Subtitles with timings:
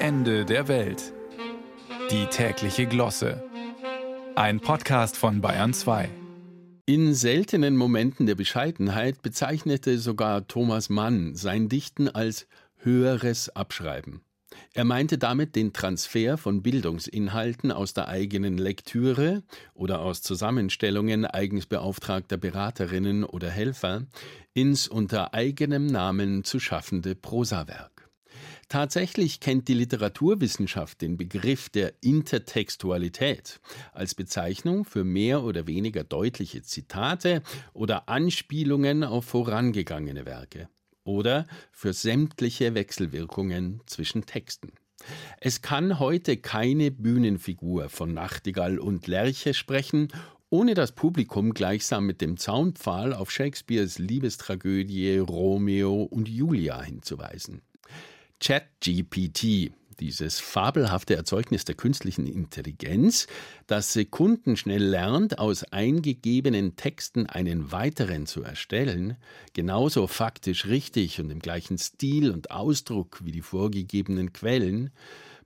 [0.00, 1.12] Ende der Welt.
[2.12, 3.42] Die tägliche Glosse.
[4.36, 6.08] Ein Podcast von Bayern 2.
[6.86, 14.20] In seltenen Momenten der Bescheidenheit bezeichnete sogar Thomas Mann sein Dichten als höheres Abschreiben.
[14.72, 19.42] Er meinte damit den Transfer von Bildungsinhalten aus der eigenen Lektüre
[19.74, 24.06] oder aus Zusammenstellungen eigens beauftragter Beraterinnen oder Helfer
[24.54, 27.97] ins unter eigenem Namen zu schaffende Prosawerk.
[28.68, 33.60] Tatsächlich kennt die Literaturwissenschaft den Begriff der Intertextualität
[33.92, 40.68] als Bezeichnung für mehr oder weniger deutliche Zitate oder Anspielungen auf vorangegangene Werke
[41.04, 44.72] oder für sämtliche Wechselwirkungen zwischen Texten.
[45.40, 50.08] Es kann heute keine Bühnenfigur von Nachtigall und Lerche sprechen,
[50.50, 57.62] ohne das Publikum gleichsam mit dem Zaunpfahl auf Shakespeares Liebestragödie Romeo und Julia hinzuweisen.
[58.40, 63.26] ChatGPT, dieses fabelhafte Erzeugnis der künstlichen Intelligenz,
[63.66, 69.16] das sekundenschnell lernt, aus eingegebenen Texten einen weiteren zu erstellen,
[69.54, 74.90] genauso faktisch richtig und im gleichen Stil und Ausdruck wie die vorgegebenen Quellen,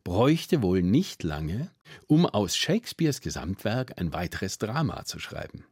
[0.05, 1.71] bräuchte wohl nicht lange,
[2.07, 5.65] um aus Shakespeares Gesamtwerk ein weiteres Drama zu schreiben.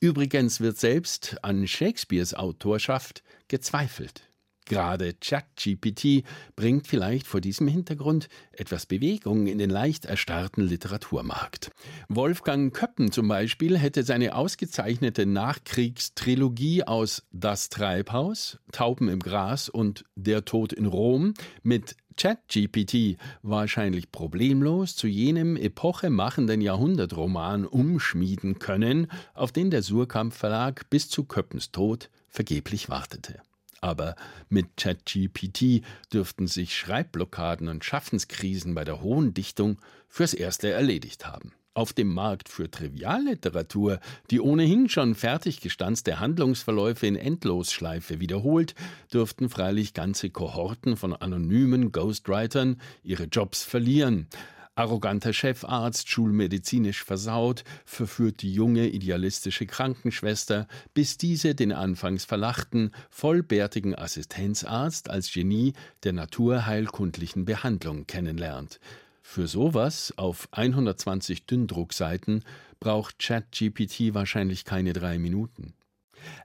[0.00, 4.31] Übrigens wird selbst an Shakespeares Autorschaft gezweifelt.
[4.64, 6.24] Gerade ChatGPT
[6.56, 11.70] bringt vielleicht vor diesem Hintergrund etwas Bewegung in den leicht erstarrten Literaturmarkt.
[12.08, 20.04] Wolfgang Köppen zum Beispiel hätte seine ausgezeichnete Nachkriegstrilogie aus Das Treibhaus, Tauben im Gras und
[20.14, 29.52] Der Tod in Rom mit ChatGPT wahrscheinlich problemlos zu jenem epochemachenden Jahrhundertroman umschmieden können, auf
[29.52, 33.40] den der Surkamp Verlag bis zu Köppens Tod vergeblich wartete.
[33.82, 34.14] Aber
[34.48, 41.52] mit ChatGPT dürften sich Schreibblockaden und Schaffenskrisen bei der hohen Dichtung fürs Erste erledigt haben.
[41.74, 43.98] Auf dem Markt für Trivialliteratur,
[44.30, 48.74] die ohnehin schon fertiggestanzte Handlungsverläufe in Endlosschleife wiederholt,
[49.12, 54.28] dürften freilich ganze Kohorten von anonymen Ghostwritern ihre Jobs verlieren.
[54.74, 63.94] Arroganter Chefarzt, schulmedizinisch versaut, verführt die junge idealistische Krankenschwester, bis diese den anfangs verlachten, vollbärtigen
[63.94, 65.74] Assistenzarzt als Genie
[66.04, 68.80] der naturheilkundlichen Behandlung kennenlernt.
[69.22, 72.42] Für sowas auf 120 Dünndruckseiten
[72.80, 75.74] braucht ChatGPT wahrscheinlich keine drei Minuten.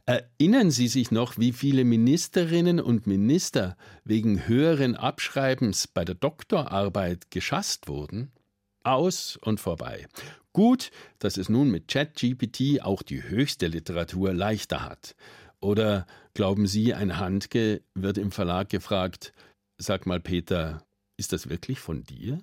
[0.10, 3.76] Erinnern Sie sich noch, wie viele Ministerinnen und Minister
[4.06, 8.32] wegen höheren Abschreibens bei der Doktorarbeit geschasst wurden?
[8.84, 10.08] Aus und vorbei.
[10.54, 15.14] Gut, dass es nun mit ChatGPT auch die höchste Literatur leichter hat.
[15.60, 19.34] Oder glauben Sie, ein Handke wird im Verlag gefragt,
[19.78, 20.86] sag mal Peter,
[21.18, 22.40] ist das wirklich von dir?